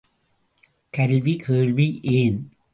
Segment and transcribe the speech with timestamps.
[0.89, 1.99] கல்வி, கேள்வி
[2.03, 2.39] ஏன்?